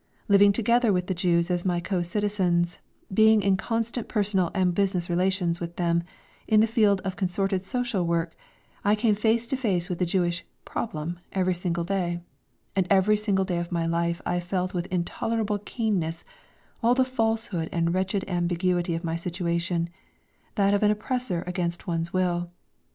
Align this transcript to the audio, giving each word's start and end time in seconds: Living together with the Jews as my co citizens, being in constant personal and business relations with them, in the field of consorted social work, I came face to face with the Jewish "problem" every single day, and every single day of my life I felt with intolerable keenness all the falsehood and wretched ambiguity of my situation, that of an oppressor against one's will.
Living 0.27 0.51
together 0.51 0.91
with 0.91 1.05
the 1.05 1.13
Jews 1.13 1.51
as 1.51 1.63
my 1.63 1.79
co 1.79 2.01
citizens, 2.01 2.79
being 3.13 3.43
in 3.43 3.55
constant 3.55 4.07
personal 4.07 4.49
and 4.55 4.73
business 4.73 5.11
relations 5.11 5.59
with 5.59 5.75
them, 5.75 6.01
in 6.47 6.59
the 6.59 6.65
field 6.65 7.01
of 7.01 7.15
consorted 7.15 7.63
social 7.65 8.03
work, 8.03 8.35
I 8.83 8.95
came 8.95 9.13
face 9.13 9.45
to 9.45 9.55
face 9.55 9.89
with 9.89 9.99
the 9.99 10.07
Jewish 10.07 10.43
"problem" 10.65 11.19
every 11.33 11.53
single 11.53 11.83
day, 11.83 12.19
and 12.75 12.87
every 12.89 13.15
single 13.15 13.45
day 13.45 13.59
of 13.59 13.71
my 13.71 13.85
life 13.85 14.23
I 14.25 14.39
felt 14.39 14.73
with 14.73 14.87
intolerable 14.87 15.59
keenness 15.59 16.23
all 16.81 16.95
the 16.95 17.05
falsehood 17.05 17.69
and 17.71 17.93
wretched 17.93 18.25
ambiguity 18.27 18.95
of 18.95 19.03
my 19.03 19.15
situation, 19.15 19.87
that 20.55 20.73
of 20.73 20.81
an 20.81 20.89
oppressor 20.89 21.43
against 21.45 21.85
one's 21.85 22.11
will. 22.11 22.49